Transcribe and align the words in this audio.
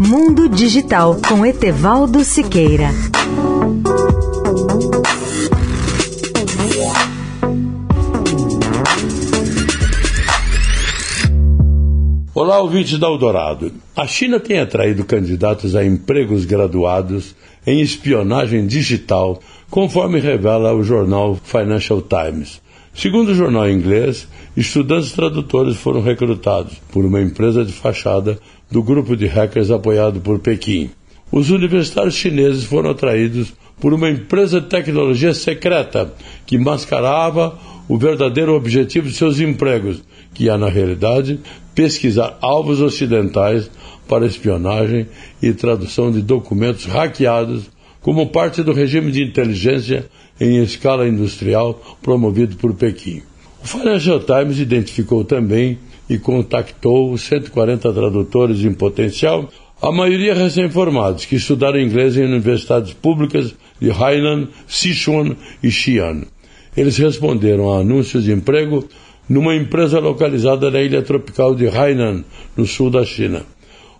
Mundo 0.00 0.48
Digital 0.48 1.16
com 1.28 1.44
Etevaldo 1.44 2.22
Siqueira. 2.22 2.90
Olá, 12.32 12.60
ouvintes 12.60 12.96
da 13.00 13.08
Eldorado. 13.08 13.72
A 13.96 14.06
China 14.06 14.38
tem 14.38 14.60
atraído 14.60 15.04
candidatos 15.04 15.74
a 15.74 15.84
empregos 15.84 16.44
graduados 16.44 17.34
em 17.66 17.80
espionagem 17.80 18.68
digital, 18.68 19.40
conforme 19.68 20.20
revela 20.20 20.72
o 20.74 20.84
jornal 20.84 21.34
Financial 21.42 22.00
Times. 22.00 22.60
Segundo 22.94 23.30
o 23.30 23.34
jornal 23.34 23.70
inglês, 23.70 24.26
estudantes 24.56 25.12
tradutores 25.12 25.76
foram 25.76 26.02
recrutados 26.02 26.74
por 26.90 27.04
uma 27.04 27.20
empresa 27.20 27.64
de 27.64 27.72
fachada 27.72 28.38
do 28.70 28.82
grupo 28.82 29.16
de 29.16 29.26
hackers 29.26 29.70
apoiado 29.70 30.20
por 30.20 30.38
Pequim. 30.38 30.90
Os 31.30 31.50
universitários 31.50 32.14
chineses 32.14 32.64
foram 32.64 32.90
atraídos 32.90 33.52
por 33.80 33.92
uma 33.92 34.10
empresa 34.10 34.60
de 34.60 34.68
tecnologia 34.68 35.34
secreta 35.34 36.12
que 36.46 36.58
mascarava 36.58 37.58
o 37.88 37.96
verdadeiro 37.96 38.54
objetivo 38.54 39.08
de 39.08 39.14
seus 39.14 39.40
empregos, 39.40 40.02
que 40.34 40.48
é, 40.48 40.56
na 40.56 40.68
realidade, 40.68 41.40
pesquisar 41.74 42.36
alvos 42.40 42.80
ocidentais 42.80 43.70
para 44.08 44.26
espionagem 44.26 45.06
e 45.42 45.52
tradução 45.52 46.10
de 46.10 46.22
documentos 46.22 46.86
hackeados 46.86 47.70
como 48.00 48.28
parte 48.28 48.62
do 48.62 48.72
regime 48.72 49.10
de 49.10 49.22
inteligência 49.22 50.06
em 50.40 50.62
escala 50.62 51.08
industrial 51.08 51.98
promovido 52.02 52.56
por 52.56 52.74
Pequim. 52.74 53.22
O 53.62 53.66
Financial 53.66 54.20
Times 54.20 54.58
identificou 54.58 55.24
também 55.24 55.78
e 56.08 56.18
contactou 56.18 57.16
140 57.16 57.92
tradutores 57.92 58.64
em 58.64 58.72
potencial, 58.72 59.48
a 59.80 59.92
maioria 59.92 60.34
recém-formados, 60.34 61.24
que 61.24 61.36
estudaram 61.36 61.78
inglês 61.78 62.16
em 62.16 62.24
universidades 62.24 62.92
públicas 62.94 63.54
de 63.80 63.90
Hainan, 63.90 64.48
Sichuan 64.66 65.36
e 65.62 65.70
Xi'an. 65.70 66.22
Eles 66.76 66.96
responderam 66.96 67.72
a 67.72 67.80
anúncios 67.80 68.24
de 68.24 68.32
emprego 68.32 68.88
numa 69.28 69.54
empresa 69.54 70.00
localizada 70.00 70.70
na 70.70 70.80
ilha 70.80 71.02
tropical 71.02 71.54
de 71.54 71.68
Hainan, 71.68 72.24
no 72.56 72.66
sul 72.66 72.90
da 72.90 73.04
China. 73.04 73.44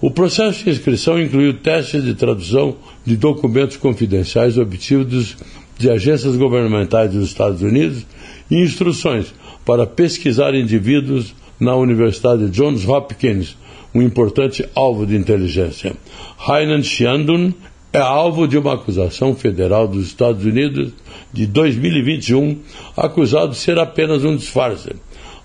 O 0.00 0.10
processo 0.10 0.64
de 0.64 0.70
inscrição 0.70 1.20
incluiu 1.20 1.54
testes 1.54 2.04
de 2.04 2.14
tradução 2.14 2.76
de 3.04 3.16
documentos 3.16 3.76
confidenciais 3.76 4.58
obtidos 4.58 5.36
de 5.78 5.90
agências 5.90 6.36
governamentais 6.36 7.12
dos 7.12 7.28
Estados 7.28 7.62
Unidos 7.62 8.06
e 8.50 8.62
instruções 8.62 9.34
para 9.64 9.86
pesquisar 9.86 10.54
indivíduos 10.54 11.34
na 11.58 11.74
Universidade 11.74 12.48
Johns 12.50 12.86
Hopkins, 12.86 13.56
um 13.94 14.02
importante 14.02 14.68
alvo 14.74 15.06
de 15.06 15.16
inteligência. 15.16 15.94
Hainan 16.38 16.82
Xiandun 16.82 17.52
é 17.92 17.98
alvo 17.98 18.46
de 18.46 18.58
uma 18.58 18.74
acusação 18.74 19.34
federal 19.34 19.88
dos 19.88 20.06
Estados 20.06 20.44
Unidos 20.44 20.92
de 21.32 21.46
2021, 21.46 22.58
acusado 22.96 23.52
de 23.52 23.58
ser 23.58 23.78
apenas 23.78 24.22
um 24.24 24.36
disfarce 24.36 24.90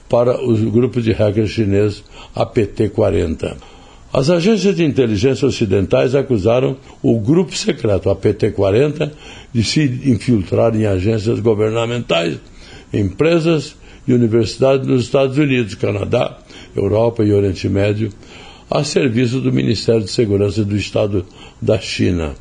para 0.09 0.43
os 0.43 0.59
grupos 0.59 1.05
de 1.05 1.13
hackers 1.13 1.51
chineses 1.51 2.03
APT-40. 2.35 3.55
As 4.13 4.29
agências 4.29 4.75
de 4.75 4.83
inteligência 4.83 5.47
ocidentais 5.47 6.13
acusaram 6.13 6.75
o 7.01 7.17
grupo 7.17 7.55
secreto 7.55 8.09
APT-40 8.09 9.09
de 9.53 9.63
se 9.63 9.83
infiltrar 10.05 10.75
em 10.75 10.85
agências 10.85 11.39
governamentais, 11.39 12.37
empresas 12.93 13.77
e 14.07 14.13
universidades 14.13 14.87
nos 14.87 15.03
Estados 15.03 15.37
Unidos, 15.37 15.75
Canadá, 15.75 16.37
Europa 16.75 17.23
e 17.23 17.33
Oriente 17.33 17.69
Médio, 17.69 18.11
a 18.69 18.83
serviço 18.83 19.39
do 19.39 19.51
Ministério 19.51 20.01
de 20.01 20.11
Segurança 20.11 20.63
do 20.63 20.75
Estado 20.75 21.25
da 21.61 21.79
China. 21.79 22.33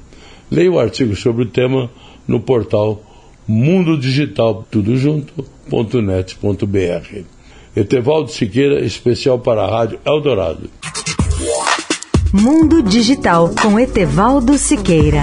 Leia 0.50 0.70
o 0.70 0.78
artigo 0.78 1.14
sobre 1.16 1.44
o 1.44 1.47
tema 1.47 1.91
no 2.27 2.41
portal 2.41 3.03
mundodigital, 3.47 4.66
tudo. 4.70 4.93
Etevaldo 7.75 8.31
Siqueira, 8.31 8.81
especial 8.84 9.38
para 9.38 9.62
a 9.62 9.70
Rádio 9.70 10.00
Eldorado. 10.04 10.70
Mundo 12.32 12.82
Digital 12.82 13.50
com 13.60 13.78
Etevaldo 13.78 14.56
Siqueira. 14.56 15.22